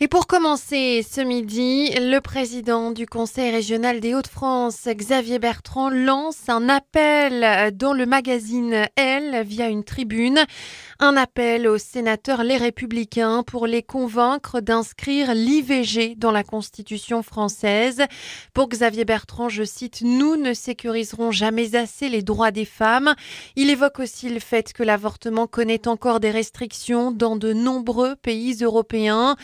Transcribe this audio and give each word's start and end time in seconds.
Et 0.00 0.06
pour 0.06 0.28
commencer 0.28 1.04
ce 1.04 1.20
midi, 1.20 1.90
le 1.98 2.20
président 2.20 2.92
du 2.92 3.04
Conseil 3.04 3.50
régional 3.50 3.98
des 3.98 4.14
Hauts-de-France, 4.14 4.86
Xavier 4.86 5.40
Bertrand, 5.40 5.90
lance 5.90 6.48
un 6.48 6.68
appel 6.68 7.74
dans 7.74 7.94
le 7.94 8.06
magazine 8.06 8.86
Elle 8.94 9.44
via 9.44 9.66
une 9.66 9.82
tribune. 9.82 10.38
Un 11.00 11.16
appel 11.16 11.66
aux 11.66 11.78
sénateurs 11.78 12.44
les 12.44 12.56
républicains 12.56 13.42
pour 13.42 13.66
les 13.66 13.82
convaincre 13.82 14.60
d'inscrire 14.60 15.34
l'IVG 15.34 16.14
dans 16.16 16.30
la 16.30 16.44
Constitution 16.44 17.24
française. 17.24 18.04
Pour 18.54 18.68
Xavier 18.68 19.04
Bertrand, 19.04 19.48
je 19.48 19.64
cite, 19.64 20.02
Nous 20.02 20.36
ne 20.36 20.54
sécuriserons 20.54 21.32
jamais 21.32 21.74
assez 21.74 22.08
les 22.08 22.22
droits 22.22 22.52
des 22.52 22.64
femmes. 22.64 23.16
Il 23.56 23.68
évoque 23.68 23.98
aussi 23.98 24.28
le 24.28 24.38
fait 24.38 24.72
que 24.72 24.84
l'avortement 24.84 25.48
connaît 25.48 25.88
encore 25.88 26.20
des 26.20 26.30
restrictions 26.30 27.10
dans 27.10 27.34
de 27.34 27.52
nombreux 27.52 28.14
pays 28.14 28.58
européens. 28.62 29.34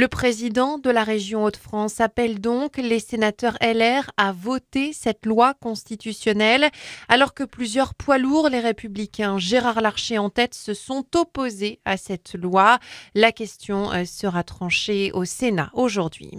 Le 0.00 0.08
président 0.08 0.78
de 0.78 0.88
la 0.88 1.04
région 1.04 1.44
Hauts-de-France 1.44 2.00
appelle 2.00 2.40
donc 2.40 2.78
les 2.78 3.00
sénateurs 3.00 3.58
LR 3.60 4.10
à 4.16 4.32
voter 4.32 4.94
cette 4.94 5.26
loi 5.26 5.52
constitutionnelle, 5.52 6.70
alors 7.10 7.34
que 7.34 7.44
plusieurs 7.44 7.92
poids 7.92 8.16
lourds, 8.16 8.48
les 8.48 8.60
républicains, 8.60 9.36
Gérard 9.36 9.82
Larcher 9.82 10.16
en 10.16 10.30
tête, 10.30 10.54
se 10.54 10.72
sont 10.72 11.04
opposés 11.14 11.80
à 11.84 11.98
cette 11.98 12.34
loi. 12.34 12.78
La 13.14 13.30
question 13.30 13.92
euh, 13.92 14.06
sera 14.06 14.42
tranchée 14.42 15.12
au 15.12 15.26
Sénat 15.26 15.70
aujourd'hui. 15.74 16.30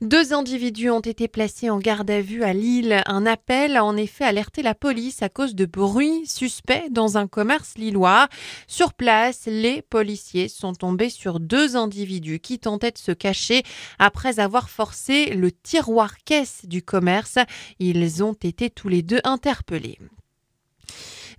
Deux 0.00 0.32
individus 0.32 0.88
ont 0.88 1.00
été 1.00 1.28
placés 1.28 1.68
en 1.68 1.78
garde 1.78 2.10
à 2.10 2.22
vue 2.22 2.42
à 2.42 2.54
Lille. 2.54 3.02
Un 3.04 3.26
appel 3.26 3.76
a 3.76 3.84
en 3.84 3.98
effet 3.98 4.24
alerté 4.24 4.62
la 4.62 4.74
police 4.74 5.22
à 5.22 5.28
cause 5.28 5.54
de 5.54 5.66
bruits 5.66 6.26
suspects 6.26 6.90
dans 6.90 7.18
un 7.18 7.26
commerce 7.26 7.76
lillois. 7.76 8.28
Sur 8.66 8.94
place, 8.94 9.42
les 9.44 9.82
policiers 9.82 10.48
sont 10.48 10.72
tombés 10.72 11.10
sur 11.10 11.38
deux 11.38 11.76
individus 11.76 12.40
qui 12.40 12.58
tentaient 12.58 12.92
de 12.92 12.98
se 12.98 13.12
cacher 13.12 13.62
après 13.98 14.40
avoir 14.40 14.70
forcé 14.70 15.34
le 15.34 15.52
tiroir 15.52 16.16
caisse 16.24 16.64
du 16.64 16.82
commerce. 16.82 17.36
Ils 17.78 18.24
ont 18.24 18.32
été 18.32 18.70
tous 18.70 18.88
les 18.88 19.02
deux 19.02 19.20
interpellés. 19.22 19.98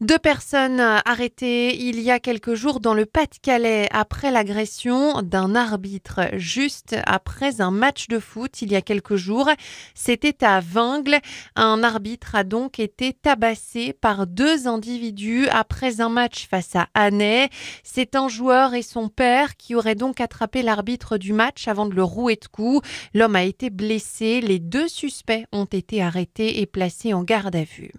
Deux 0.02 0.18
personnes 0.18 0.80
arrêtées 0.80 1.78
il 1.80 2.00
y 2.00 2.10
a 2.10 2.20
quelques 2.20 2.56
jours 2.56 2.80
dans 2.80 2.96
le 2.96 3.06
Pas-de-Calais 3.06 3.88
après 3.92 4.32
l'agression 4.32 5.22
d'un 5.22 5.54
arbitre 5.54 6.22
juste 6.34 6.96
après 7.06 7.62
un 7.62 7.70
match 7.70 8.08
de 8.08 8.18
foot 8.18 8.64
il 8.64 8.72
y 8.72 8.76
a 8.76 8.82
quelques 8.82 9.16
jours. 9.16 9.48
C'était 9.94 10.44
à 10.44 10.60
Vingles. 10.60 11.20
Un 11.56 11.84
arbitre 11.84 12.34
a 12.34 12.44
donc 12.44 12.80
été 12.80 13.14
tabassé 13.14 13.94
par 13.94 14.26
deux 14.26 14.68
individus 14.68 15.48
après 15.50 16.02
un 16.02 16.10
match 16.10 16.48
face 16.48 16.76
à 16.76 16.88
Annay. 16.96 17.50
C'est 17.84 18.16
un 18.16 18.28
joueur 18.28 18.74
et 18.74 18.82
son 18.82 19.08
père 19.08 19.56
qui 19.56 19.76
auraient 19.76 19.94
donc 19.94 20.20
attrapé 20.20 20.64
l'arbitre 20.64 21.20
du 21.20 21.32
match 21.32 21.68
avant 21.68 21.86
de 21.86 21.94
le 21.94 22.04
rouer 22.04 22.38
de 22.38 22.48
coups. 22.48 22.84
L'homme 23.14 23.36
a 23.36 23.44
été 23.44 23.70
blessé. 23.70 24.42
Les 24.42 24.58
deux 24.58 24.88
suspects 24.88 25.46
ont 25.52 25.66
été 25.66 26.02
arrêtés 26.02 26.60
et 26.60 26.66
placés 26.66 27.14
en 27.14 27.22
garde 27.22 27.56
à 27.56 27.66
vue. 27.66 27.92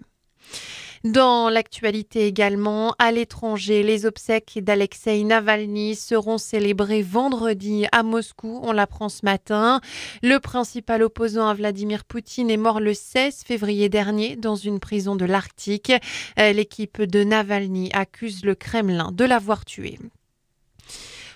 Dans 1.03 1.49
l'actualité 1.49 2.27
également, 2.27 2.95
à 2.97 3.11
l'étranger, 3.11 3.83
les 3.83 4.05
obsèques 4.05 4.59
d'Alexei 4.61 5.21
Navalny 5.25 5.95
seront 5.95 6.37
célébrées 6.37 7.01
vendredi 7.01 7.85
à 7.91 8.03
Moscou. 8.03 8.61
On 8.63 8.71
l'apprend 8.71 9.09
ce 9.09 9.25
matin. 9.25 9.81
Le 10.21 10.37
principal 10.39 11.03
opposant 11.03 11.49
à 11.49 11.55
Vladimir 11.55 12.05
Poutine 12.05 12.49
est 12.49 12.55
mort 12.55 12.79
le 12.79 12.93
16 12.93 13.43
février 13.45 13.89
dernier 13.89 14.37
dans 14.37 14.55
une 14.55 14.79
prison 14.79 15.17
de 15.17 15.25
l'Arctique. 15.25 15.91
Euh, 16.39 16.53
l'équipe 16.53 17.01
de 17.01 17.25
Navalny 17.25 17.91
accuse 17.91 18.45
le 18.45 18.55
Kremlin 18.55 19.11
de 19.11 19.25
l'avoir 19.25 19.65
tué. 19.65 19.99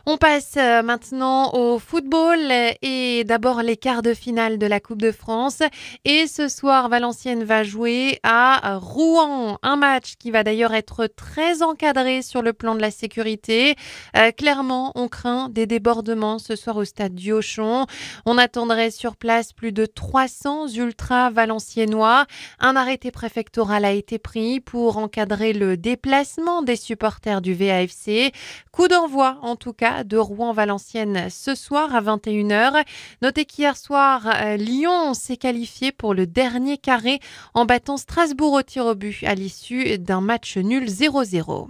On 0.10 0.16
passe 0.16 0.54
euh, 0.56 0.84
maintenant 0.84 1.54
au 1.54 1.80
football 1.80 2.40
et 2.82 3.26
d'abord 3.26 3.62
les 3.62 3.76
quarts 3.76 4.02
de 4.02 4.14
finale 4.14 4.58
de 4.58 4.66
la 4.66 4.80
Coupe 4.80 5.02
de 5.02 5.12
France. 5.12 5.62
Et 6.06 6.28
ce 6.28 6.48
soir, 6.48 6.88
Valenciennes 6.88 7.44
va 7.44 7.66
jouer 7.66 8.18
à 8.24 8.78
Rouen. 8.78 9.60
Un 9.64 9.76
match 9.76 10.14
qui 10.18 10.32
va 10.32 10.46
d'ailleurs 10.46 10.74
être 10.74 11.08
très 11.08 11.62
encadré 11.62 12.22
sur 12.22 12.42
le 12.42 12.54
plan 12.54 12.74
de 12.74 12.80
la 12.80 12.90
sécurité. 12.90 13.76
Euh, 14.16 14.32
clairement, 14.32 14.94
on 14.96 15.10
craint 15.10 15.50
des 15.50 15.66
débordements 15.66 16.40
ce 16.40 16.56
soir 16.56 16.78
au 16.78 16.86
stade 16.86 17.14
du 17.14 17.34
Auchon. 17.34 17.86
On 18.26 18.38
attendrait 18.38 18.92
sur 18.92 19.18
place 19.18 19.52
plus 19.52 19.74
de 19.74 19.86
300 19.86 20.70
ultras 20.70 21.32
valenciennois. 21.32 22.28
Un 22.60 22.78
arrêté 22.78 23.12
préfectoral 23.12 23.84
a 23.84 23.92
été 23.92 24.20
pris 24.20 24.62
pour 24.62 25.00
encadrer 25.00 25.52
le 25.52 25.76
déplacement 25.76 26.62
des 26.62 26.78
supporters 26.78 27.42
du 27.42 27.54
VAFC. 27.54 28.32
Coup 28.72 28.88
d'envoi 28.88 29.38
en 29.42 29.58
tout 29.58 29.74
cas 29.74 29.97
de 30.04 30.18
Rouen-Valenciennes 30.18 31.30
ce 31.30 31.56
soir 31.56 31.96
à 31.96 32.02
21h. 32.02 32.84
Notez 33.22 33.46
qu'hier 33.46 33.78
soir, 33.78 34.28
euh, 34.28 34.58
Lyon 34.58 35.14
s'est 35.14 35.38
qualifié 35.38 35.92
pour 35.92 36.14
le 36.14 36.28
dernier 36.28 36.78
carré 36.78 37.20
en 37.54 37.66
battant 37.66 37.98
Strasbourg 37.98 38.54
au 38.54 38.62
tir 38.62 38.86
au 38.86 38.96
but 38.96 39.24
à 39.24 39.36
l'issue 39.36 39.98
d'un 39.98 40.22
match 40.22 40.58
nul 40.58 40.86
0-0. 40.86 41.68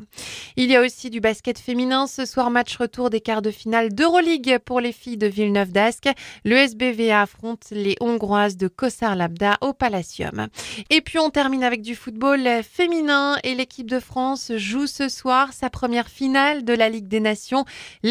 Il 0.55 0.69
y 0.69 0.75
a 0.75 0.81
aussi 0.81 1.09
du 1.09 1.19
basket 1.19 1.59
féminin 1.59 2.07
ce 2.07 2.25
soir, 2.25 2.49
match 2.49 2.75
retour 2.77 3.09
des 3.09 3.21
quarts 3.21 3.41
de 3.41 3.51
finale 3.51 3.93
d'Euroleague 3.93 4.59
pour 4.65 4.81
les 4.81 4.91
filles 4.91 5.17
de 5.17 5.27
Villeneuve 5.27 5.71
d'Ascq. 5.71 6.09
Le 6.45 6.55
SBVA 6.55 7.21
affronte 7.21 7.65
les 7.71 7.95
Hongroises 7.99 8.57
de 8.57 8.67
Kossar 8.67 9.15
Labda 9.15 9.57
au 9.61 9.73
Palacium. 9.73 10.47
Et 10.89 11.01
puis 11.01 11.19
on 11.19 11.29
termine 11.29 11.63
avec 11.63 11.81
du 11.81 11.95
football 11.95 12.47
féminin 12.63 13.37
et 13.43 13.55
l'équipe 13.55 13.89
de 13.89 13.99
France 13.99 14.51
joue 14.55 14.87
ce 14.87 15.09
soir 15.09 15.53
sa 15.53 15.69
première 15.69 16.09
finale 16.09 16.63
de 16.63 16.73
la 16.73 16.89
Ligue 16.89 17.07
des 17.07 17.19
Nations. 17.19 17.65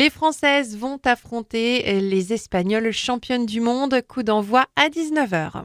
Les 0.07 0.11
Françaises 0.11 0.77
vont 0.77 1.01
affronter 1.05 2.01
les 2.01 2.33
Espagnols 2.33 2.93
championnes 2.93 3.45
du 3.45 3.61
monde. 3.61 4.01
Coup 4.07 4.23
d'envoi 4.23 4.67
à 4.77 4.89
19h. 4.89 5.65